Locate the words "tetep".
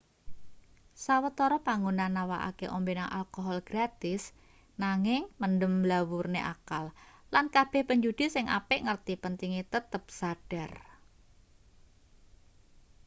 9.73-10.03